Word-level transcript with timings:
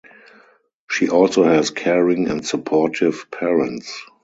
She 0.89 1.09
also 1.09 1.43
has 1.43 1.69
caring 1.69 2.27
and 2.27 2.43
supportive 2.43 3.29
parents. 3.29 3.95